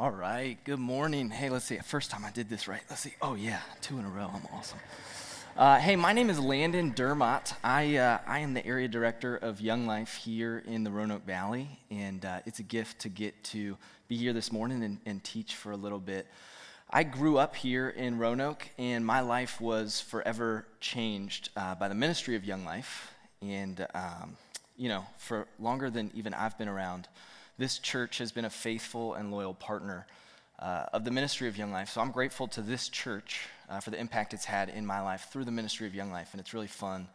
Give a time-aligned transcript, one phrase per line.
[0.00, 1.28] All right, good morning.
[1.28, 1.76] Hey, let's see.
[1.78, 2.82] First time I did this right.
[2.88, 3.14] Let's see.
[3.20, 4.30] Oh, yeah, two in a row.
[4.32, 4.78] I'm awesome.
[5.56, 7.54] Uh, hey, my name is Landon Dermott.
[7.64, 11.80] I, uh, I am the area director of Young Life here in the Roanoke Valley,
[11.90, 13.76] and uh, it's a gift to get to
[14.06, 16.28] be here this morning and, and teach for a little bit.
[16.88, 21.96] I grew up here in Roanoke, and my life was forever changed uh, by the
[21.96, 23.14] ministry of Young Life.
[23.42, 24.36] And, um,
[24.76, 27.08] you know, for longer than even I've been around,
[27.58, 30.06] this church has been a faithful and loyal partner
[30.58, 31.90] uh, of the ministry of Young Life.
[31.90, 35.28] So I'm grateful to this church uh, for the impact it's had in my life
[35.30, 36.28] through the ministry of Young Life.
[36.32, 37.08] And it's really fun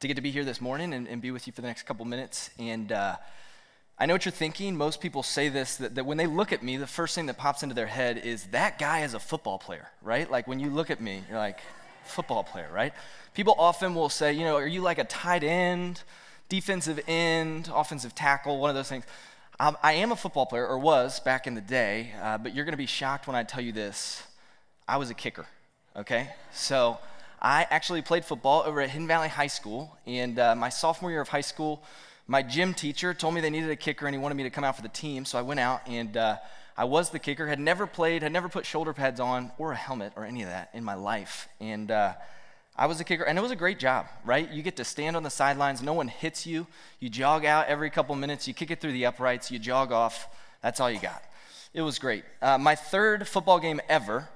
[0.00, 1.82] to get to be here this morning and, and be with you for the next
[1.82, 2.50] couple minutes.
[2.58, 3.16] And uh,
[3.98, 4.76] I know what you're thinking.
[4.76, 7.36] Most people say this that, that when they look at me, the first thing that
[7.36, 10.30] pops into their head is that guy is a football player, right?
[10.30, 11.60] Like when you look at me, you're like,
[12.04, 12.92] football player, right?
[13.34, 16.02] People often will say, you know, are you like a tight end,
[16.48, 19.04] defensive end, offensive tackle, one of those things?
[19.60, 22.72] I am a football player, or was back in the day, uh, but you're going
[22.72, 24.22] to be shocked when I tell you this.
[24.88, 25.44] I was a kicker,
[25.94, 26.30] okay?
[26.50, 26.96] So
[27.42, 31.20] I actually played football over at Hidden Valley High School, and uh, my sophomore year
[31.20, 31.82] of high school,
[32.26, 34.64] my gym teacher told me they needed a kicker and he wanted me to come
[34.64, 36.38] out for the team, so I went out and uh,
[36.74, 39.76] I was the kicker, had never played, had never put shoulder pads on or a
[39.76, 41.50] helmet or any of that in my life.
[41.60, 42.14] And uh,
[42.80, 44.50] I was a kicker, and it was a great job, right?
[44.50, 46.66] You get to stand on the sidelines, no one hits you.
[46.98, 50.28] You jog out every couple minutes, you kick it through the uprights, you jog off.
[50.62, 51.22] That's all you got.
[51.74, 52.24] It was great.
[52.40, 54.30] Uh, my third football game ever,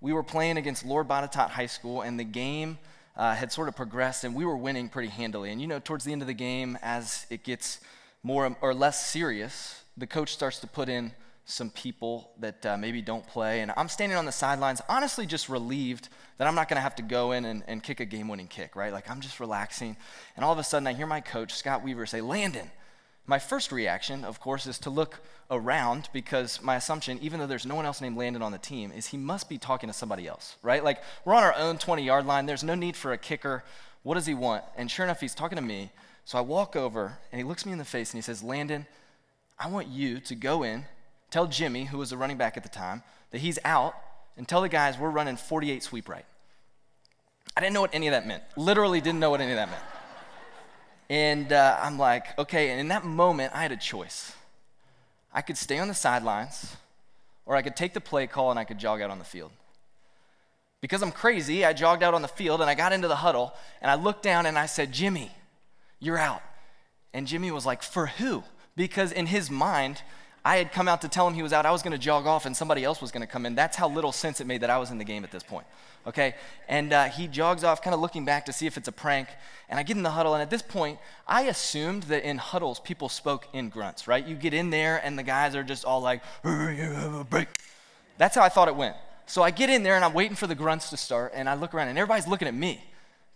[0.00, 2.78] we were playing against Lord Botetourt High School, and the game
[3.16, 5.52] uh, had sort of progressed, and we were winning pretty handily.
[5.52, 7.78] And you know, towards the end of the game, as it gets
[8.24, 11.12] more or less serious, the coach starts to put in
[11.46, 13.60] some people that uh, maybe don't play.
[13.60, 16.94] And I'm standing on the sidelines, honestly, just relieved that I'm not going to have
[16.96, 18.92] to go in and, and kick a game winning kick, right?
[18.92, 19.96] Like I'm just relaxing.
[20.36, 22.70] And all of a sudden, I hear my coach, Scott Weaver, say, Landon.
[23.26, 27.64] My first reaction, of course, is to look around because my assumption, even though there's
[27.66, 30.26] no one else named Landon on the team, is he must be talking to somebody
[30.26, 30.84] else, right?
[30.84, 32.46] Like we're on our own 20 yard line.
[32.46, 33.64] There's no need for a kicker.
[34.02, 34.64] What does he want?
[34.76, 35.90] And sure enough, he's talking to me.
[36.26, 38.86] So I walk over and he looks me in the face and he says, Landon,
[39.58, 40.84] I want you to go in
[41.34, 43.02] Tell Jimmy, who was the running back at the time,
[43.32, 43.96] that he's out,
[44.36, 46.24] and tell the guys we're running 48 sweep right.
[47.56, 48.44] I didn't know what any of that meant.
[48.56, 49.82] Literally didn't know what any of that meant.
[51.10, 52.70] And uh, I'm like, okay.
[52.70, 54.32] And in that moment, I had a choice.
[55.32, 56.76] I could stay on the sidelines,
[57.46, 59.50] or I could take the play call and I could jog out on the field.
[60.80, 63.54] Because I'm crazy, I jogged out on the field and I got into the huddle
[63.82, 65.32] and I looked down and I said, Jimmy,
[65.98, 66.42] you're out.
[67.12, 68.44] And Jimmy was like, For who?
[68.76, 70.00] Because in his mind,
[70.44, 71.64] I had come out to tell him he was out.
[71.64, 73.54] I was going to jog off and somebody else was going to come in.
[73.54, 75.66] That's how little sense it made that I was in the game at this point.
[76.06, 76.34] Okay?
[76.68, 79.28] And uh, he jogs off, kind of looking back to see if it's a prank.
[79.70, 80.34] And I get in the huddle.
[80.34, 84.24] And at this point, I assumed that in huddles, people spoke in grunts, right?
[84.26, 86.22] You get in there and the guys are just all like,
[87.30, 87.48] break.
[88.18, 88.96] That's how I thought it went.
[89.24, 91.32] So I get in there and I'm waiting for the grunts to start.
[91.34, 92.84] And I look around and everybody's looking at me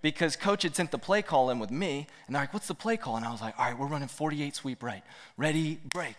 [0.02, 2.06] because coach had sent the play call in with me.
[2.26, 3.16] And they're like, what's the play call?
[3.16, 5.02] And I was like, all right, we're running 48 sweep right.
[5.38, 6.16] Ready, break.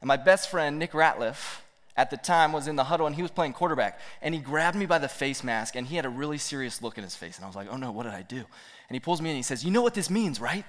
[0.00, 1.60] And my best friend, Nick Ratliff,
[1.96, 3.98] at the time was in the huddle and he was playing quarterback.
[4.22, 6.96] And he grabbed me by the face mask and he had a really serious look
[6.96, 7.36] in his face.
[7.36, 8.36] And I was like, oh no, what did I do?
[8.36, 10.64] And he pulls me in and he says, You know what this means, right?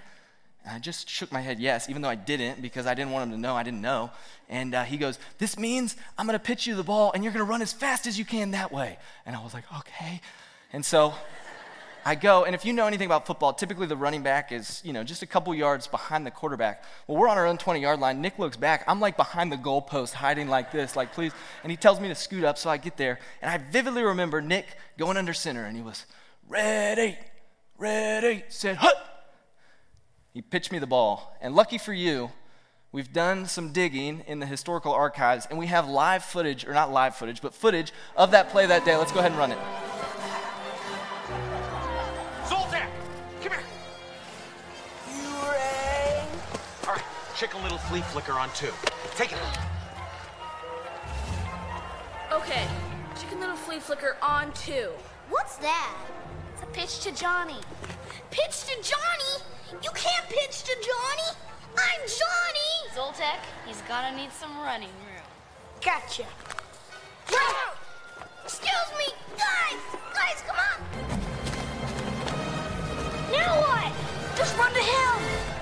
[0.66, 3.25] And I just shook my head, yes, even though I didn't because I didn't want
[3.25, 4.09] him to know I didn't know.
[4.50, 7.31] And uh, he goes, This means I'm going to pitch you the ball and you're
[7.31, 8.97] going to run as fast as you can that way.
[9.25, 10.22] And I was like, Okay.
[10.73, 11.13] And so
[12.06, 14.94] I go, and if you know anything about football, typically the running back is, you
[14.94, 16.84] know, just a couple yards behind the quarterback.
[17.08, 18.22] Well, we're on our own 20 yard line.
[18.22, 18.84] Nick looks back.
[18.88, 21.32] I'm like behind the goalpost, hiding like this, like, please.
[21.64, 23.20] And he tells me to scoot up, so I get there.
[23.42, 24.66] And I vividly remember Nick
[24.98, 26.06] going under center, and he was,
[26.48, 27.18] ready,
[27.78, 28.96] ready, said, hut.
[30.34, 31.38] He pitched me the ball.
[31.42, 32.32] And lucky for you,
[32.92, 36.92] We've done some digging in the historical archives, and we have live footage, or not
[36.92, 38.98] live footage, but footage of that play that day.
[38.98, 39.59] Let's go ahead and run it.
[47.40, 48.74] Chicken Little Flea Flicker on two.
[49.16, 49.38] Take it.
[52.34, 52.68] Okay,
[53.18, 54.90] Chicken Little Flea Flicker on two.
[55.30, 55.96] What's that?
[56.53, 57.56] It's a pitch to Johnny.
[58.30, 59.41] Pitch to Johnny?
[59.82, 61.38] You can't pitch to Johnny.
[61.78, 62.90] I'm Johnny.
[62.94, 65.24] Zoltek, he's gonna need some running room.
[65.82, 66.26] Gotcha.
[68.44, 69.80] Excuse me, guys!
[70.14, 70.82] Guys, come on!
[73.32, 73.94] Now what?
[74.35, 75.59] Just run to him!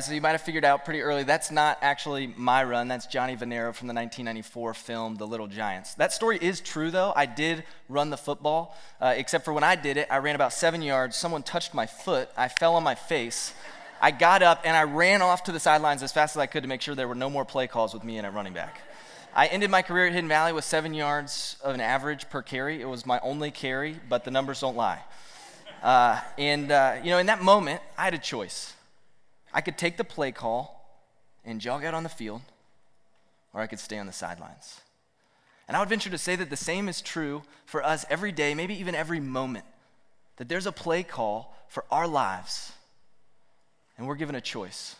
[0.00, 2.88] Right, so you might have figured out pretty early that's not actually my run.
[2.88, 5.92] That's Johnny Venero from the 1994 film The Little Giants.
[5.94, 7.12] That story is true, though.
[7.14, 10.54] I did run the football, uh, except for when I did it, I ran about
[10.54, 11.16] seven yards.
[11.16, 12.30] Someone touched my foot.
[12.34, 13.52] I fell on my face.
[14.00, 16.62] I got up and I ran off to the sidelines as fast as I could
[16.62, 18.80] to make sure there were no more play calls with me in at running back.
[19.34, 22.80] I ended my career at Hidden Valley with seven yards of an average per carry.
[22.80, 25.00] It was my only carry, but the numbers don't lie.
[25.82, 28.72] Uh, and, uh, you know, in that moment, I had a choice.
[29.52, 30.76] I could take the play call
[31.44, 32.42] and jog out on the field,
[33.52, 34.80] or I could stay on the sidelines.
[35.66, 38.54] And I would venture to say that the same is true for us every day,
[38.54, 39.64] maybe even every moment.
[40.36, 42.72] That there's a play call for our lives,
[43.96, 44.96] and we're given a choice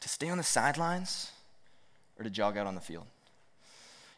[0.00, 1.32] to stay on the sidelines
[2.18, 3.06] or to jog out on the field.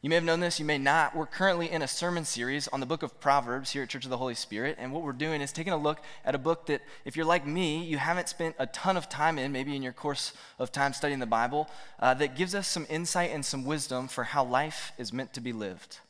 [0.02, 1.14] You may have known this, you may not.
[1.14, 4.10] We're currently in a sermon series on the book of Proverbs here at Church of
[4.10, 4.76] the Holy Spirit.
[4.80, 7.46] And what we're doing is taking a look at a book that, if you're like
[7.46, 10.92] me, you haven't spent a ton of time in, maybe in your course of time
[10.92, 11.70] studying the Bible,
[12.00, 15.40] uh, that gives us some insight and some wisdom for how life is meant to
[15.40, 16.00] be lived.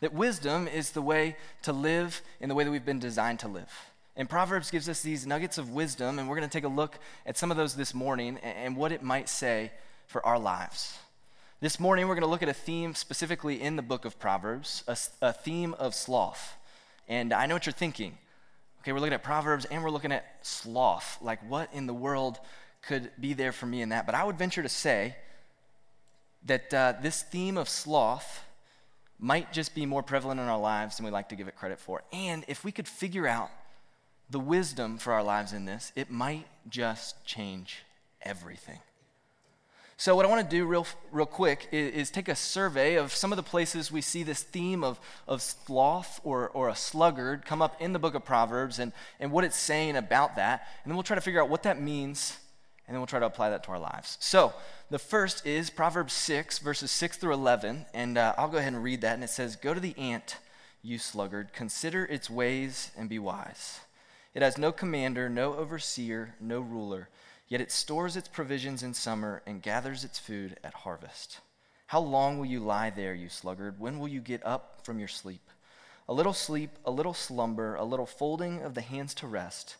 [0.00, 3.48] That wisdom is the way to live in the way that we've been designed to
[3.48, 3.70] live.
[4.16, 6.98] And Proverbs gives us these nuggets of wisdom, and we're going to take a look
[7.26, 9.72] at some of those this morning and, and what it might say
[10.06, 10.96] for our lives.
[11.62, 14.82] This morning, we're going to look at a theme specifically in the book of Proverbs,
[14.88, 16.56] a, a, theme of sloth.
[17.08, 18.18] And I know what you're thinking.
[18.80, 21.18] Okay, we're looking at Proverbs and we're looking at sloth.
[21.22, 22.40] Like, what in the world
[22.84, 24.06] could be there for me in that?
[24.06, 25.14] But I would venture to say
[26.46, 28.42] that uh, this theme of sloth
[29.20, 31.78] might just be more prevalent in our lives than we like to give it credit
[31.78, 32.02] for.
[32.12, 33.50] And if we could figure out
[34.28, 37.84] the wisdom for our lives in this, it might just change
[38.20, 38.80] everything.
[40.02, 43.14] So, what I want to do real, real quick is, is, take a survey of
[43.14, 47.44] some of the places we see this theme of, of sloth or, or a sluggard
[47.46, 48.90] come up in the book of Proverbs and,
[49.20, 50.66] and what it's saying about that.
[50.82, 52.36] And then we'll try to figure out what that means,
[52.88, 54.18] and then we'll try to apply that to our lives.
[54.18, 54.52] So,
[54.90, 57.86] the first is Proverbs 6, verses 6 through 11.
[57.94, 59.14] And uh, I'll go ahead and read that.
[59.14, 60.38] And it says, Go to the ant,
[60.82, 63.78] you sluggard, consider its ways and be wise.
[64.34, 67.08] It has no commander, no overseer, no ruler
[67.52, 71.40] Yet it stores its provisions in summer and gathers its food at harvest.
[71.88, 73.78] How long will you lie there, you sluggard?
[73.78, 75.50] When will you get up from your sleep?
[76.08, 79.76] A little sleep, a little slumber, a little folding of the hands to rest,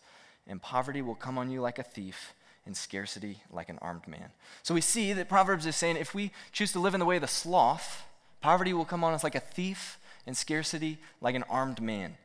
[0.47, 2.35] and poverty will come on you like a thief,
[2.67, 4.33] and scarcity like an armed man.
[4.63, 7.17] So we see that Proverbs is saying if we choose to live in the way
[7.17, 8.05] of the sloth,
[8.43, 9.97] poverty will come on us like a thief,
[10.27, 12.19] and scarcity like an armed man.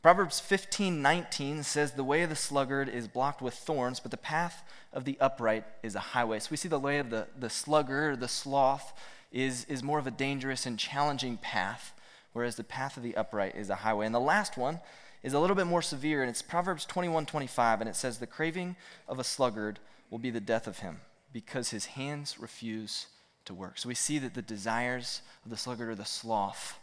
[0.00, 4.16] Proverbs 15 19 says, The way of the sluggard is blocked with thorns, but the
[4.16, 4.62] path
[4.92, 6.38] of the upright is a highway.
[6.38, 8.92] So we see the way of the, the sluggard, the sloth,
[9.32, 11.92] is, is more of a dangerous and challenging path,
[12.32, 14.06] whereas the path of the upright is a highway.
[14.06, 14.80] And the last one
[15.24, 18.26] is a little bit more severe, and it's Proverbs 21 25, and it says, The
[18.26, 18.76] craving
[19.08, 19.80] of a sluggard
[20.10, 21.00] will be the death of him,
[21.32, 23.08] because his hands refuse
[23.46, 23.78] to work.
[23.78, 26.78] So we see that the desires of the sluggard or the sloth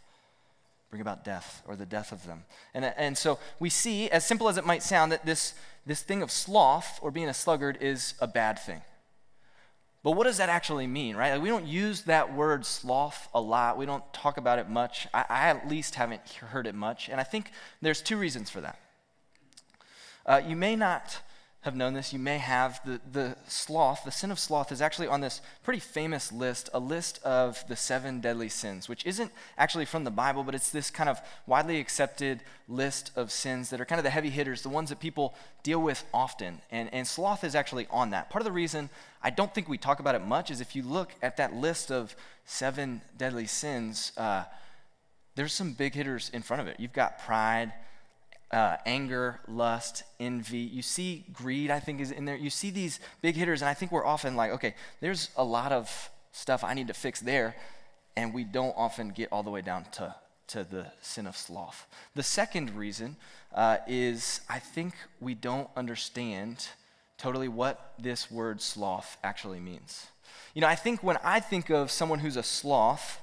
[0.95, 2.45] bring about death or the death of them.
[2.73, 5.53] And, and so we see, as simple as it might sound, that this,
[5.85, 8.81] this thing of sloth or being a sluggard is a bad thing.
[10.03, 11.33] But what does that actually mean, right?
[11.33, 13.77] Like we don't use that word sloth a lot.
[13.77, 15.07] We don't talk about it much.
[15.13, 17.09] I, I at least haven't heard it much.
[17.09, 18.79] And I think there's two reasons for that.
[20.25, 21.19] Uh, you may not
[21.65, 22.79] have known this, you may have.
[22.85, 26.79] The, the sloth, the sin of sloth, is actually on this pretty famous list, a
[26.79, 30.91] list of the seven deadly sins, which isn't actually from the Bible, but it's this
[30.91, 34.69] kind of widely accepted list of sins that are kind of the heavy hitters, the
[34.69, 36.61] ones that people deal with often.
[36.69, 38.29] And, and sloth is actually on that.
[38.29, 38.89] Part of the reason
[39.23, 41.91] I don't think we talk about it much is if you look at that list
[41.91, 44.43] of seven deadly sins, uh,
[45.33, 46.79] there's some big hitters in front of it.
[46.79, 47.73] You've got pride
[48.51, 50.59] uh, anger, lust, envy.
[50.59, 52.35] You see greed, I think, is in there.
[52.35, 55.71] You see these big hitters, and I think we're often like, okay, there's a lot
[55.71, 57.55] of stuff I need to fix there,
[58.15, 60.15] and we don't often get all the way down to,
[60.47, 61.87] to the sin of sloth.
[62.13, 63.15] The second reason
[63.53, 66.67] uh, is I think we don't understand
[67.17, 70.07] totally what this word sloth actually means.
[70.53, 73.21] You know, I think when I think of someone who's a sloth,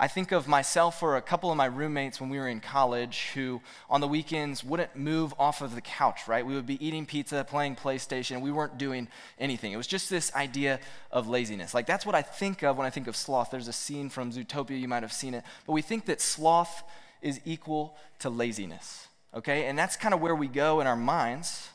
[0.00, 3.30] I think of myself or a couple of my roommates when we were in college
[3.34, 6.46] who, on the weekends, wouldn't move off of the couch, right?
[6.46, 8.40] We would be eating pizza, playing PlayStation.
[8.40, 9.08] We weren't doing
[9.40, 9.72] anything.
[9.72, 10.78] It was just this idea
[11.10, 11.74] of laziness.
[11.74, 13.50] Like, that's what I think of when I think of sloth.
[13.50, 15.42] There's a scene from Zootopia, you might have seen it.
[15.66, 16.84] But we think that sloth
[17.20, 19.66] is equal to laziness, okay?
[19.66, 21.70] And that's kind of where we go in our minds.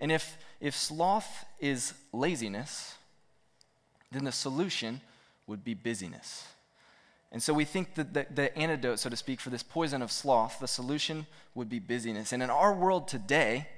[0.00, 2.96] And if, if sloth is laziness,
[4.10, 5.00] then the solution
[5.46, 6.48] would be busyness.
[7.30, 10.10] And so we think that the, the, antidote, so to speak, for this poison of
[10.10, 12.32] sloth, the solution would be busyness.
[12.32, 13.68] And in our world today,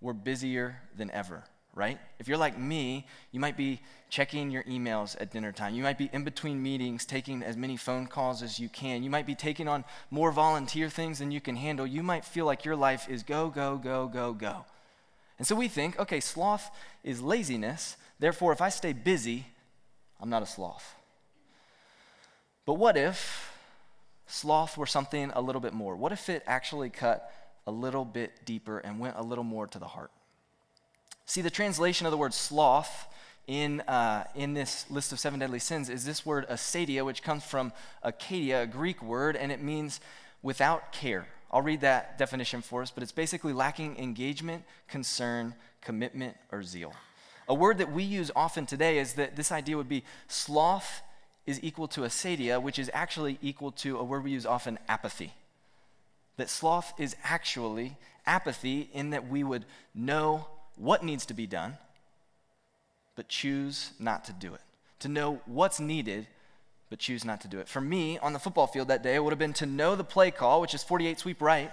[0.00, 1.44] we're busier than ever,
[1.74, 1.98] right?
[2.18, 5.74] If you're like me, you might be checking your emails at dinner time.
[5.74, 9.02] You might be in between meetings taking as many phone calls as you can.
[9.02, 11.86] You might be taking on more volunteer things than you can handle.
[11.86, 14.64] You might feel like your life is go, go, go, go, go.
[15.38, 16.70] And so we think, okay, sloth
[17.02, 17.98] is laziness.
[18.18, 19.48] Therefore, if I stay busy,
[20.18, 20.94] I'm not a sloth.
[22.66, 23.52] But what if
[24.26, 25.96] sloth were something a little bit more?
[25.96, 27.30] What if it actually cut
[27.66, 30.10] a little bit deeper and went a little more to the heart?
[31.26, 33.08] See, the translation of the word sloth
[33.46, 37.44] in, uh, in this list of seven deadly sins is this word acedia, which comes
[37.44, 37.72] from
[38.04, 40.00] akedia, a Greek word, and it means
[40.42, 41.26] without care.
[41.50, 46.92] I'll read that definition for us, but it's basically lacking engagement, concern, commitment, or zeal.
[47.46, 51.02] A word that we use often today is that this idea would be sloth
[51.46, 55.32] is equal to acedia, which is actually equal to a word we use often, apathy.
[56.36, 57.96] That sloth is actually
[58.26, 60.46] apathy in that we would know
[60.76, 61.76] what needs to be done,
[63.14, 64.60] but choose not to do it.
[65.00, 66.26] To know what's needed,
[66.88, 67.68] but choose not to do it.
[67.68, 70.04] For me, on the football field that day, it would have been to know the
[70.04, 71.70] play call, which is 48 sweep right,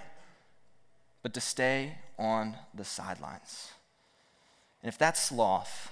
[1.23, 3.71] but to stay on the sidelines.
[4.83, 5.91] And if that's sloth,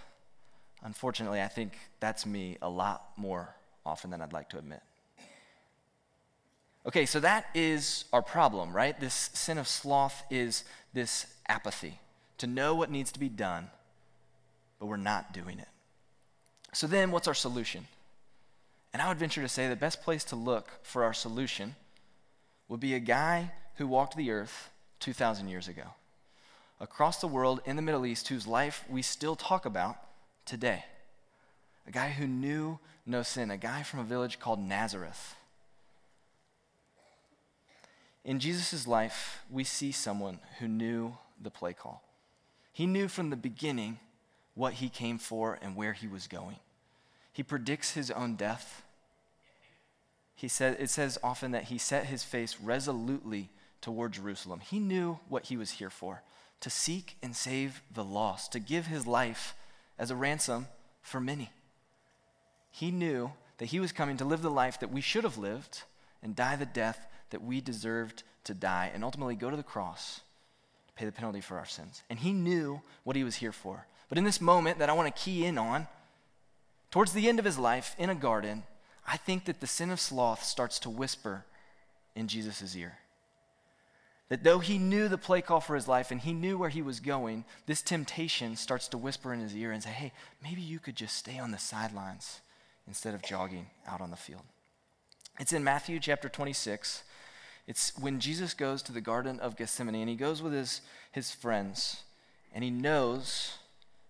[0.84, 3.56] unfortunately, I think that's me a lot more
[3.90, 4.82] often than I'd like to admit.
[6.86, 8.98] Okay, so that is our problem, right?
[9.00, 12.00] This sin of sloth is this apathy
[12.38, 13.70] to know what needs to be done,
[14.80, 15.68] but we're not doing it.
[16.72, 17.88] So then, what's our solution?
[18.94, 21.76] And I would venture to say the best place to look for our solution
[22.68, 24.70] would be a guy who walked the earth
[25.00, 25.94] 2,000 years ago,
[26.80, 29.98] across the world in the Middle East, whose life we still talk about
[30.46, 30.86] today.
[31.88, 35.36] A guy who knew no sin, a guy from a village called Nazareth.
[38.24, 42.04] In Jesus' life, we see someone who knew the play call.
[42.72, 44.00] He knew from the beginning
[44.54, 46.58] what he came for and where he was going.
[47.34, 48.84] He predicts his own death.
[50.36, 53.50] He said, it says often that he set his face resolutely
[53.82, 54.60] toward Jerusalem.
[54.60, 56.22] He knew what he was here for
[56.62, 59.56] to seek and save the lost, to give his life
[59.98, 60.68] as a ransom
[61.02, 61.50] for many.
[62.72, 65.84] He knew that he was coming to live the life that we should have lived
[66.24, 70.22] and die the death that we deserved to die, and ultimately go to the cross
[70.88, 72.04] to pay the penalty for our sins.
[72.10, 73.86] And he knew what he was here for.
[74.08, 75.88] But in this moment that I want to key in on,
[76.90, 78.64] towards the end of his life in a garden,
[79.08, 81.46] I think that the sin of sloth starts to whisper
[82.16, 82.98] in Jesus' ear.
[84.30, 86.82] That though he knew the play call for his life and he knew where he
[86.82, 90.12] was going, this temptation starts to whisper in his ear and say, hey,
[90.44, 92.42] maybe you could just stay on the sidelines
[92.90, 94.42] instead of jogging out on the field.
[95.40, 97.04] It's in Matthew chapter 26.
[97.68, 100.82] It's when Jesus goes to the Garden of Gethsemane and he goes with his,
[101.12, 102.04] his friends
[102.54, 103.60] and he knows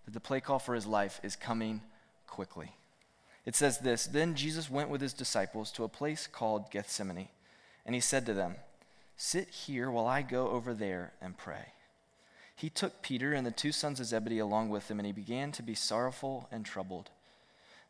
[0.05, 1.81] that the play call for his life is coming
[2.25, 2.71] quickly.
[3.45, 7.27] It says this Then Jesus went with his disciples to a place called Gethsemane,
[7.85, 8.55] and he said to them,
[9.17, 11.73] Sit here while I go over there and pray.
[12.55, 15.51] He took Peter and the two sons of Zebedee along with him, and he began
[15.53, 17.09] to be sorrowful and troubled.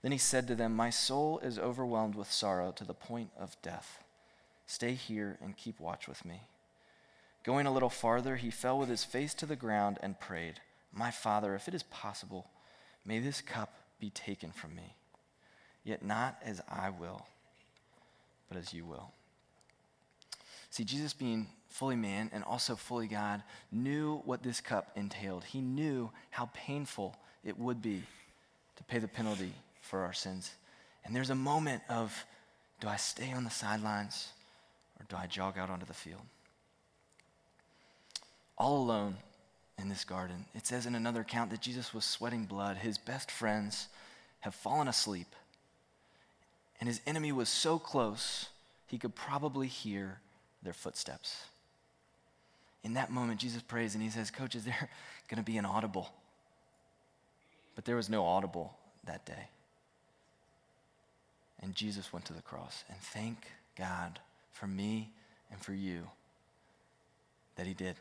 [0.01, 3.61] Then he said to them, My soul is overwhelmed with sorrow to the point of
[3.61, 3.99] death.
[4.65, 6.41] Stay here and keep watch with me.
[7.43, 10.61] Going a little farther, he fell with his face to the ground and prayed,
[10.93, 12.47] My Father, if it is possible,
[13.05, 14.95] may this cup be taken from me.
[15.83, 17.25] Yet not as I will,
[18.47, 19.11] but as you will.
[20.69, 25.45] See, Jesus being fully man and also fully God knew what this cup entailed.
[25.45, 28.03] He knew how painful it would be
[28.75, 29.53] to pay the penalty
[29.89, 30.51] for our sins.
[31.03, 32.25] And there's a moment of
[32.79, 34.29] do I stay on the sidelines
[34.99, 36.21] or do I jog out onto the field?
[38.57, 39.17] All alone
[39.77, 42.77] in this garden, it says in another account that Jesus was sweating blood.
[42.77, 43.87] His best friends
[44.41, 45.27] have fallen asleep,
[46.79, 48.47] and his enemy was so close
[48.87, 50.19] he could probably hear
[50.63, 51.45] their footsteps.
[52.83, 54.89] In that moment, Jesus prays and he says, Coach, is there
[55.29, 56.11] going to be an audible?
[57.75, 58.73] But there was no audible
[59.05, 59.47] that day.
[61.61, 62.83] And Jesus went to the cross.
[62.89, 63.47] And thank
[63.77, 64.19] God
[64.51, 65.11] for me
[65.51, 66.03] and for you
[67.55, 67.95] that he did.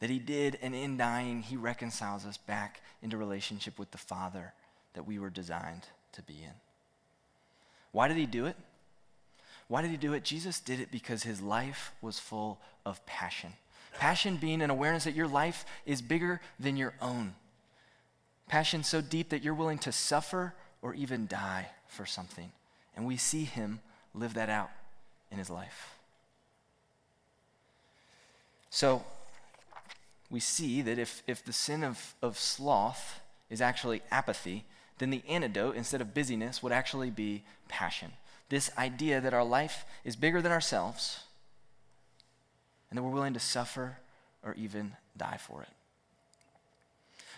[0.00, 4.54] That he did, and in dying, he reconciles us back into relationship with the Father
[4.94, 6.54] that we were designed to be in.
[7.92, 8.56] Why did he do it?
[9.68, 10.24] Why did he do it?
[10.24, 13.52] Jesus did it because his life was full of passion.
[13.98, 17.34] Passion being an awareness that your life is bigger than your own.
[18.48, 22.50] Passion so deep that you're willing to suffer or even die for something.
[23.00, 23.80] And we see him
[24.12, 24.68] live that out
[25.32, 25.94] in his life.
[28.68, 29.02] So
[30.28, 34.66] we see that if, if the sin of, of sloth is actually apathy,
[34.98, 38.12] then the antidote, instead of busyness, would actually be passion.
[38.50, 41.20] This idea that our life is bigger than ourselves
[42.90, 43.96] and that we're willing to suffer
[44.44, 45.70] or even die for it.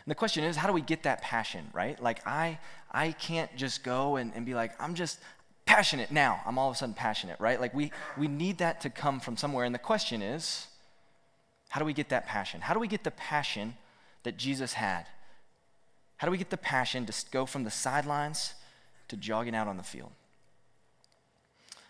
[0.05, 2.03] And the question is, how do we get that passion, right?
[2.03, 2.59] Like, I,
[2.91, 5.21] I can't just go and, and be like, I'm just
[5.73, 6.41] passionate now.
[6.45, 7.59] I'm all of a sudden passionate, right?
[7.59, 9.65] Like, we, we need that to come from somewhere.
[9.65, 10.67] And the question is,
[11.71, 12.61] how do we get that passion?
[12.61, 13.75] How do we get the passion
[14.25, 15.07] that Jesus had?
[16.19, 18.53] How do we get the passion to go from the sidelines
[19.09, 20.11] to jogging out on the field?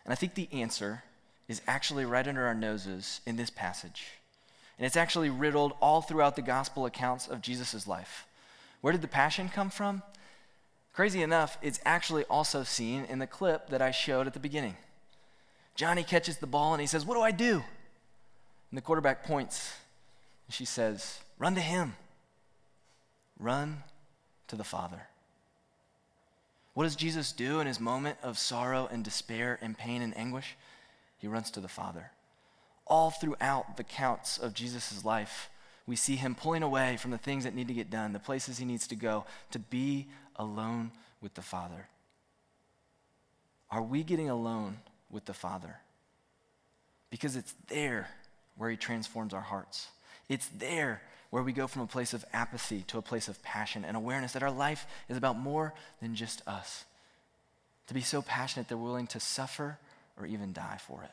[0.05, 1.03] And I think the answer
[1.49, 4.05] is actually right under our noses in this passage.
[4.79, 8.27] And it's actually riddled all throughout the gospel accounts of Jesus' life.
[8.81, 10.03] Where did the passion come from?
[10.93, 14.77] Crazy enough, it's actually also seen in the clip that I showed at the beginning.
[15.75, 17.63] Johnny catches the ball and he says, What do I do?
[18.71, 19.75] And the quarterback points
[20.47, 21.95] and she says, Run to him.
[23.39, 23.83] Run
[24.49, 25.09] to the Father.
[26.75, 30.57] What does Jesus do in his moment of sorrow and despair and pain and anguish?
[31.19, 32.11] He runs to the Father.
[32.87, 35.51] All throughout the counts of Jesus' life,
[35.87, 38.59] we see him pulling away from the things that need to get done, the places
[38.59, 41.89] he needs to go, to be alone with the Father.
[43.71, 44.79] Are we getting alone
[45.11, 45.77] with the Father?
[47.11, 48.09] Because it's there
[48.57, 49.89] where he transforms our hearts.
[50.29, 53.85] It's there where we go from a place of apathy to a place of passion
[53.85, 56.85] and awareness that our life is about more than just us.
[57.87, 59.79] To be so passionate that we're willing to suffer
[60.19, 61.11] or even die for it.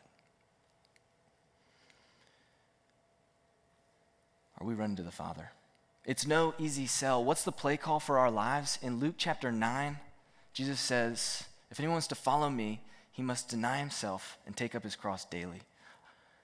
[4.60, 5.52] Are we running to the Father?
[6.10, 7.24] It's no easy sell.
[7.24, 8.80] What's the play call for our lives?
[8.82, 10.00] In Luke chapter 9,
[10.54, 14.82] Jesus says, If anyone wants to follow me, he must deny himself and take up
[14.82, 15.62] his cross daily.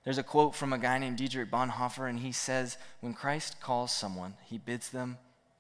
[0.04, 3.92] There's a quote from a guy named Dietrich Bonhoeffer, and he says, When Christ calls
[3.92, 5.18] someone, he bids them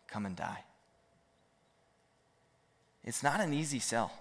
[0.07, 0.65] come and die.
[3.03, 4.11] It's not an easy sell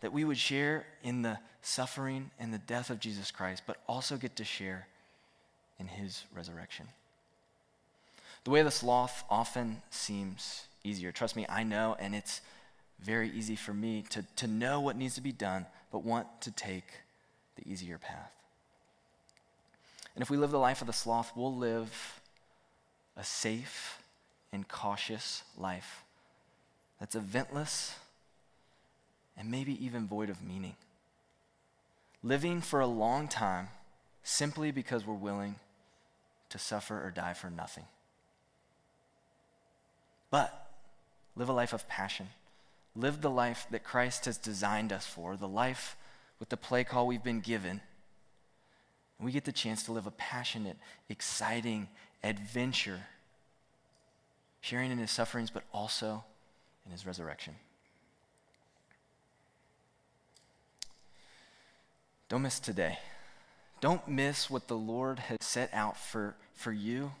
[0.00, 4.16] that we would share in the suffering and the death of Jesus Christ, but also
[4.16, 4.88] get to share
[5.78, 6.88] in his resurrection.
[8.44, 11.12] The way of the sloth often seems easier.
[11.12, 12.40] Trust me, I know, and it's
[13.00, 16.50] very easy for me to, to know what needs to be done, but want to
[16.50, 16.86] take
[17.56, 18.32] the easier path.
[20.14, 22.20] And if we live the life of the sloth, we'll live
[23.16, 24.02] a safe
[24.52, 26.02] and cautious life
[27.00, 27.94] that's eventless
[29.36, 30.76] and maybe even void of meaning.
[32.22, 33.68] Living for a long time
[34.22, 35.56] simply because we're willing
[36.50, 37.84] to suffer or die for nothing.
[40.32, 40.66] But
[41.36, 42.30] live a life of passion.
[42.96, 45.96] Live the life that Christ has designed us for, the life
[46.40, 47.80] with the play call we've been given
[49.22, 50.76] and we get the chance to live a passionate,
[51.08, 51.86] exciting
[52.24, 53.02] adventure,
[54.60, 56.24] sharing in his sufferings, but also
[56.84, 57.54] in his resurrection.
[62.28, 62.98] Don't miss today.
[63.80, 67.12] Don't miss what the Lord has set out for, for you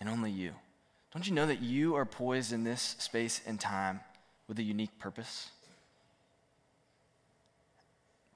[0.00, 0.54] and only you.
[1.12, 4.00] Don't you know that you are poised in this space and time
[4.46, 5.50] with a unique purpose?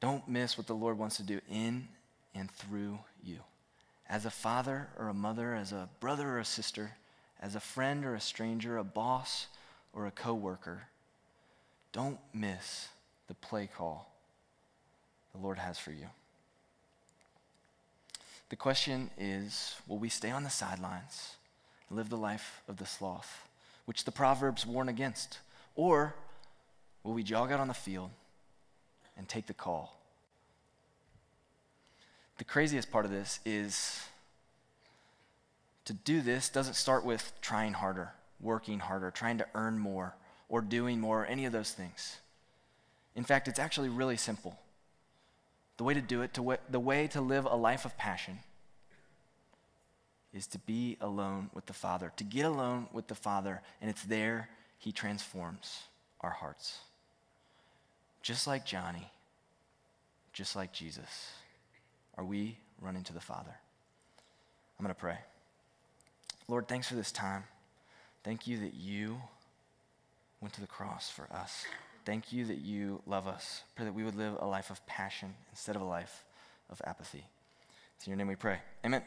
[0.01, 1.89] Don't miss what the Lord wants to do in
[2.35, 3.39] and through you.
[4.09, 6.93] As a father or a mother, as a brother or a sister,
[7.41, 9.47] as a friend or a stranger, a boss
[9.93, 10.85] or a coworker,
[11.93, 12.89] don't miss
[13.29, 14.13] the play call
[15.33, 16.07] the Lord has for you.
[18.49, 21.37] The question is will we stay on the sidelines
[21.93, 23.47] live the life of the sloth,
[23.85, 25.39] which the Proverbs warn against?
[25.75, 26.15] Or
[27.05, 28.11] will we jog out on the field
[29.17, 30.03] and take the call
[32.43, 34.05] the craziest part of this is
[35.85, 40.17] to do this doesn't start with trying harder, working harder, trying to earn more,
[40.49, 42.19] or doing more, or any of those things.
[43.15, 44.59] In fact, it's actually really simple.
[45.77, 48.41] The way to do it, to w- the way to live a life of passion,
[50.35, 54.03] is to be alone with the Father, to get alone with the Father, and it's
[54.03, 55.83] there He transforms
[56.21, 56.79] our hearts.
[58.23, 59.11] Just like Johnny,
[60.33, 61.33] just like Jesus
[62.19, 63.55] are we running to the Father?
[64.79, 65.19] I'm going to pray.
[66.49, 67.45] Lord, thanks for this time.
[68.25, 69.21] Thank you that you
[70.41, 71.65] went to the cross for us.
[72.05, 73.63] Thank you that you love us.
[73.77, 76.25] Pray that we would live a life of passion instead of a life
[76.69, 77.25] of apathy.
[77.97, 78.59] It's in your name we pray.
[78.85, 79.03] Amen.